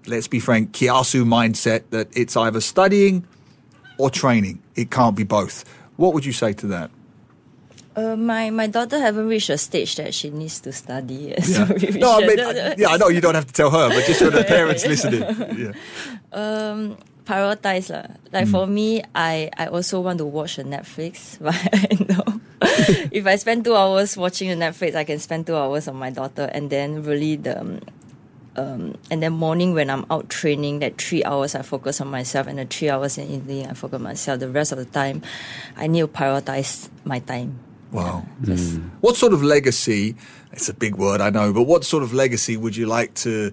let's 0.06 0.28
be 0.28 0.40
frank, 0.40 0.72
Kiasu 0.72 1.24
mindset 1.24 1.84
that 1.90 2.08
it's 2.16 2.36
either 2.36 2.60
studying 2.60 3.26
or 3.98 4.10
training. 4.10 4.62
It 4.74 4.90
can't 4.90 5.16
be 5.16 5.24
both. 5.24 5.64
What 5.96 6.14
would 6.14 6.24
you 6.24 6.32
say 6.32 6.52
to 6.54 6.66
that? 6.68 6.90
Uh, 7.96 8.16
my 8.16 8.50
my 8.50 8.66
daughter 8.66 8.98
haven't 8.98 9.28
reached 9.28 9.50
a 9.50 9.58
stage 9.58 9.94
that 9.96 10.12
she 10.14 10.30
needs 10.30 10.58
to 10.60 10.72
study. 10.72 11.30
yet, 11.30 11.44
so 11.44 11.64
we- 11.64 11.94
we 11.94 12.00
No, 12.00 12.18
I 12.18 12.26
mean, 12.26 12.40
I- 12.40 12.74
yeah, 12.76 12.88
I 12.88 12.96
know 12.96 13.06
you 13.06 13.20
don't 13.20 13.36
have 13.36 13.46
to 13.46 13.52
tell 13.52 13.70
her, 13.70 13.88
but 13.88 14.04
just 14.04 14.18
for 14.18 14.30
the 14.30 14.42
parents 14.56 14.84
listening. 14.86 15.22
Yeah. 15.56 15.72
Um, 16.34 16.98
prioritize 17.22 17.94
lah. 17.94 18.10
Like 18.34 18.50
for 18.50 18.66
hmm. 18.66 18.74
me, 18.74 18.88
I 19.14 19.54
I 19.54 19.70
also 19.70 20.02
want 20.02 20.18
to 20.18 20.26
watch 20.26 20.58
the 20.58 20.66
Netflix, 20.66 21.38
but 21.44 21.54
I 21.54 21.94
know 22.10 22.42
if 23.14 23.22
I 23.22 23.38
spend 23.38 23.62
two 23.62 23.78
hours 23.78 24.18
watching 24.18 24.50
the 24.50 24.58
Netflix, 24.58 24.98
I 24.98 25.06
can 25.06 25.22
spend 25.22 25.46
two 25.46 25.54
hours 25.54 25.86
on 25.86 25.94
my 25.94 26.10
daughter, 26.10 26.50
and 26.50 26.70
then 26.70 27.06
really 27.06 27.36
the. 27.38 27.60
Um, 27.62 27.78
Um, 28.56 28.96
and 29.10 29.22
then 29.22 29.32
morning 29.32 29.74
when 29.74 29.90
I'm 29.90 30.06
out 30.10 30.28
training, 30.28 30.78
that 30.78 31.00
three 31.00 31.24
hours 31.24 31.54
I 31.54 31.62
focus 31.62 32.00
on 32.00 32.08
myself, 32.08 32.46
and 32.46 32.58
the 32.58 32.64
three 32.64 32.88
hours 32.88 33.18
in 33.18 33.28
the 33.28 33.34
evening 33.34 33.66
I 33.66 33.74
focus 33.74 33.96
on 33.96 34.02
myself. 34.02 34.40
The 34.40 34.48
rest 34.48 34.72
of 34.72 34.78
the 34.78 34.84
time, 34.84 35.22
I 35.76 35.86
need 35.86 36.00
to 36.00 36.08
prioritize 36.08 36.88
my 37.04 37.18
time. 37.18 37.58
Wow. 37.90 38.26
Yes. 38.42 38.76
What 39.00 39.16
sort 39.16 39.32
of 39.32 39.42
legacy? 39.42 40.16
It's 40.52 40.68
a 40.68 40.74
big 40.74 40.96
word, 40.96 41.20
I 41.20 41.30
know, 41.30 41.52
but 41.52 41.62
what 41.62 41.84
sort 41.84 42.02
of 42.02 42.12
legacy 42.12 42.56
would 42.56 42.76
you 42.76 42.86
like 42.86 43.14
to 43.14 43.52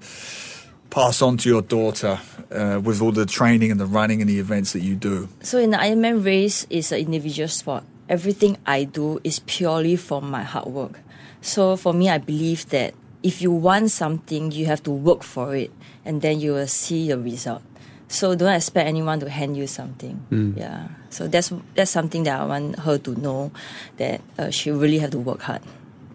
pass 0.89 1.21
on 1.21 1.37
to 1.37 1.49
your 1.49 1.61
daughter 1.61 2.19
uh, 2.51 2.79
with 2.83 3.01
all 3.01 3.11
the 3.11 3.25
training 3.25 3.71
and 3.71 3.79
the 3.79 3.85
running 3.85 4.21
and 4.21 4.29
the 4.29 4.39
events 4.39 4.73
that 4.73 4.81
you 4.81 4.95
do? 4.95 5.29
So 5.41 5.57
in 5.57 5.71
the 5.71 5.77
Ironman 5.77 6.23
race 6.23 6.67
is 6.69 6.91
an 6.91 6.99
individual 6.99 7.47
sport. 7.47 7.83
Everything 8.09 8.57
I 8.65 8.83
do 8.83 9.19
is 9.23 9.39
purely 9.39 9.95
from 9.95 10.29
my 10.29 10.43
hard 10.43 10.67
work. 10.67 10.99
So 11.41 11.75
for 11.75 11.93
me, 11.93 12.09
I 12.09 12.17
believe 12.17 12.69
that 12.69 12.93
if 13.23 13.41
you 13.41 13.51
want 13.51 13.91
something, 13.91 14.51
you 14.51 14.65
have 14.65 14.81
to 14.83 14.91
work 14.91 15.23
for 15.23 15.55
it, 15.55 15.71
and 16.05 16.21
then 16.21 16.39
you 16.39 16.53
will 16.53 16.67
see 16.67 17.07
the 17.07 17.17
result. 17.17 17.61
So 18.07 18.35
don't 18.35 18.53
expect 18.53 18.87
anyone 18.87 19.19
to 19.21 19.29
hand 19.29 19.55
you 19.55 19.67
something. 19.67 20.53
Yeah. 20.57 20.89
So 21.09 21.27
that's 21.27 21.53
that's 21.75 21.91
something 21.91 22.23
that 22.23 22.41
I 22.41 22.45
want 22.45 22.79
her 22.79 22.97
to 22.97 23.15
know 23.19 23.51
that 23.97 24.21
uh, 24.37 24.49
she 24.49 24.71
really 24.71 24.99
have 24.99 25.11
to 25.11 25.19
work 25.19 25.41
hard. 25.43 25.61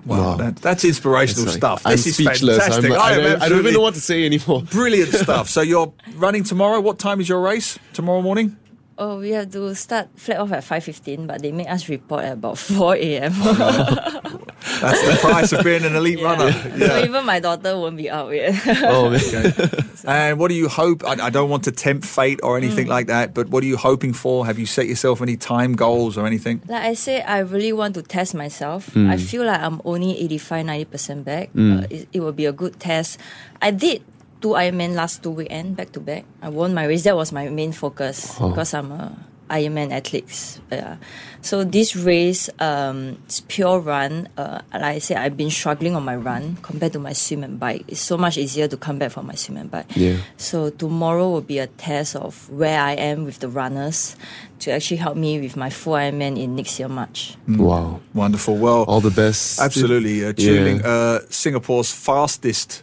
Wow, 0.05 0.19
Wow. 0.19 0.37
That, 0.37 0.57
that's 0.57 0.85
inspirational 0.85 1.45
It's 1.45 1.55
like- 1.55 1.59
stuff. 1.59 1.83
I'm 1.87 1.93
This 1.93 2.07
is 2.07 2.15
speechless. 2.15 2.59
I'm, 2.59 2.83
fantastic. 2.83 2.93
I, 2.93 2.95
don't, 2.95 3.01
I 3.01 3.17
don't 3.17 3.33
absolutely- 3.43 3.59
even 3.61 3.73
know 3.75 3.81
what 3.81 3.95
to 3.95 4.01
say 4.01 4.27
anymore. 4.27 4.63
Brilliant 4.71 5.13
stuff. 5.15 5.49
So 5.49 5.63
you're 5.63 5.93
running 6.17 6.45
tomorrow. 6.45 6.81
What 6.81 6.99
time 6.99 7.21
is 7.21 7.29
your 7.29 7.41
race 7.41 7.79
tomorrow 7.93 8.21
morning? 8.23 8.57
Oh, 8.99 9.19
we 9.21 9.31
have 9.31 9.51
to 9.53 9.75
start 9.75 10.09
flat 10.17 10.39
off 10.39 10.53
at 10.53 10.65
five 10.65 10.83
fifteen, 10.85 11.27
but 11.27 11.43
they 11.43 11.53
make 11.53 11.69
us 11.69 11.89
report 11.89 12.25
at 12.25 12.33
about 12.35 12.57
four 12.57 12.95
a.m. 12.97 13.33
That's 14.81 15.03
the 15.03 15.19
price 15.21 15.53
of 15.53 15.65
being 15.65 15.85
an 15.85 15.95
elite 15.95 16.23
runner. 16.23 16.53
so 16.53 16.99
even 17.05 17.25
my 17.25 17.41
daughter 17.41 17.77
won't 17.77 17.97
be 17.97 18.11
out 18.11 18.31
yet. 18.31 18.55
Oh 18.83 19.11
man. 19.11 19.55
And 20.07 20.39
what 20.39 20.49
do 20.49 20.55
you 20.55 20.69
hope? 20.69 21.03
I, 21.05 21.19
I 21.19 21.31
don't 21.31 21.51
want 21.51 21.65
to 21.65 21.73
tempt 21.73 22.07
fate 22.07 22.39
or 22.45 22.57
anything 22.57 22.87
mm. 22.87 22.91
like 22.91 23.09
that, 23.09 23.35
but 23.35 23.49
what 23.49 23.65
are 23.65 23.67
you 23.67 23.77
hoping 23.77 24.13
for? 24.13 24.47
Have 24.47 24.57
you 24.57 24.67
set 24.67 24.87
yourself 24.87 25.21
any 25.21 25.37
time 25.37 25.75
goals 25.75 26.17
or 26.17 26.27
anything? 26.27 26.63
Like 26.69 26.85
I 26.85 26.95
say, 26.95 27.23
I 27.23 27.41
really 27.41 27.73
want 27.73 27.95
to 27.95 28.03
test 28.03 28.33
myself. 28.35 28.89
Hmm. 28.95 29.11
I 29.11 29.17
feel 29.17 29.45
like 29.45 29.61
I'm 29.61 29.83
only 29.85 30.17
85 30.23 30.67
90% 30.67 31.25
back. 31.25 31.51
Hmm. 31.51 31.79
Uh, 31.79 31.87
it, 31.91 32.09
it 32.13 32.21
will 32.21 32.33
be 32.33 32.47
a 32.47 32.53
good 32.53 32.79
test. 32.79 33.19
I 33.61 33.73
did 33.73 34.03
two 34.41 34.55
Ironman 34.55 34.95
last 34.95 35.23
two 35.23 35.31
weekend 35.31 35.77
back 35.77 35.91
to 35.93 36.01
back. 36.01 36.25
I 36.41 36.51
won 36.51 36.75
my 36.75 36.87
race. 36.87 37.03
That 37.05 37.17
was 37.17 37.33
my 37.33 37.49
main 37.49 37.73
focus 37.73 38.37
oh. 38.41 38.51
because 38.51 38.75
I'm 38.75 38.93
a 38.93 39.17
Ironman 39.49 39.93
athlete. 39.93 40.61
Yeah. 40.71 40.97
So 41.43 41.63
this 41.63 41.95
race, 41.95 42.51
um, 42.59 43.19
it's 43.25 43.41
pure 43.47 43.79
run. 43.79 44.29
Uh, 44.37 44.61
like 44.73 44.83
I 44.83 44.99
said, 44.99 45.19
I've 45.19 45.37
been 45.37 45.51
struggling 45.51 45.95
on 45.95 46.05
my 46.05 46.17
run 46.17 46.57
compared 46.63 46.93
to 46.95 46.99
my 46.99 47.13
swim 47.13 47.45
and 47.45 47.59
bike. 47.61 47.85
It's 47.87 48.01
so 48.01 48.17
much 48.17 48.37
easier 48.37 48.67
to 48.67 48.77
come 48.77 48.99
back 48.99 49.13
from 49.13 49.27
my 49.29 49.35
swim 49.35 49.59
and 49.59 49.71
bike. 49.71 49.87
Yeah. 49.95 50.17
So 50.37 50.71
tomorrow 50.71 51.31
will 51.31 51.41
be 51.43 51.59
a 51.59 51.69
test 51.69 52.17
of 52.17 52.51
where 52.51 52.81
I 52.81 52.93
am 52.95 53.25
with 53.25 53.39
the 53.39 53.49
runners 53.49 54.17
to 54.61 54.73
actually 54.73 54.97
help 54.97 55.17
me 55.17 55.39
with 55.41 55.57
my 55.57 55.71
full 55.71 55.93
Ironman 55.95 56.37
in 56.43 56.57
next 56.57 56.79
year 56.81 56.89
March. 56.89 57.37
Wow. 57.47 58.01
Wonderful. 58.15 58.57
Well, 58.57 58.83
All 58.85 59.01
the 59.01 59.11
best. 59.11 59.61
absolutely. 59.61 60.25
Uh, 60.25 60.33
Yeah. 60.37 60.81
Uh, 60.85 61.21
Singapore's 61.31 61.93
fastest. 61.93 62.83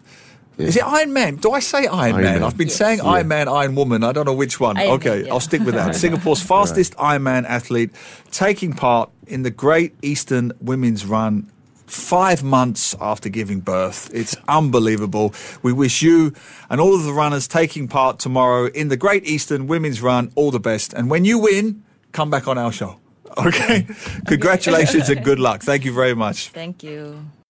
Is 0.58 0.78
it 0.78 0.84
Iron 0.86 1.14
Man? 1.14 1.38
Do 1.38 1.52
I 1.52 1.60
say 1.60 1.88
Iron, 1.88 2.16
Iron 2.16 2.16
Man? 2.24 2.34
Man. 2.36 2.44
I've 2.44 2.58
been 2.58 2.68
Yes. 2.68 2.78
saying 2.78 3.00
Yeah. 3.00 3.10
Iron 3.10 3.28
Man, 3.28 3.48
Iron 3.48 3.76
Woman. 3.76 4.04
I 4.04 4.12
don't 4.12 4.26
know 4.26 4.34
which 4.34 4.60
one. 4.60 4.78
Iron 4.78 4.92
okay, 4.92 5.10
Man, 5.10 5.26
yeah. 5.26 5.34
I'll 5.34 5.40
stick 5.40 5.62
with 5.64 5.74
that. 5.76 5.96
Singapore's 6.06 6.42
fastest 6.42 6.94
Iron 7.00 7.24
Man 7.24 7.46
athlete 7.46 7.90
taking 8.32 8.74
part 8.74 9.10
in 9.28 9.44
the 9.44 9.50
Great 9.52 9.96
Eastern 10.02 10.52
Women's 10.62 11.06
Run 11.06 11.50
five 11.88 12.44
months 12.44 12.96
after 13.02 13.30
giving 13.30 13.60
birth. 13.60 14.10
It's 14.14 14.36
unbelievable. 14.48 15.34
We 15.62 15.74
wish 15.74 16.02
you 16.02 16.34
and 16.70 16.80
all 16.82 16.96
of 16.96 17.04
the 17.04 17.14
runners 17.14 17.48
taking 17.48 17.88
part 17.88 18.20
tomorrow 18.20 18.66
in 18.68 18.88
the 18.88 18.98
Great 18.98 19.26
Eastern 19.28 19.68
Women's 19.68 20.02
Run 20.02 20.32
all 20.36 20.52
the 20.52 20.60
best. 20.60 20.94
And 20.94 21.10
when 21.10 21.26
you 21.26 21.40
win, 21.40 21.84
come 22.12 22.30
back 22.30 22.48
on 22.48 22.58
our 22.58 22.72
show. 22.72 23.00
Okay? 23.38 23.88
Congratulations 24.28 25.10
and 25.10 25.24
good 25.24 25.40
luck. 25.40 25.62
Thank 25.64 25.84
you 25.86 25.94
very 25.94 26.14
much. 26.16 26.50
Thank 26.50 26.84
you. 26.84 27.26